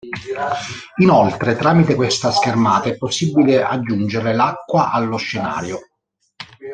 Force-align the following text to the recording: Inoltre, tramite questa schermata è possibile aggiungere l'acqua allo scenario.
Inoltre, 0.95 1.55
tramite 1.55 1.93
questa 1.93 2.31
schermata 2.31 2.89
è 2.89 2.97
possibile 2.97 3.61
aggiungere 3.61 4.33
l'acqua 4.33 4.89
allo 4.91 5.17
scenario. 5.17 5.77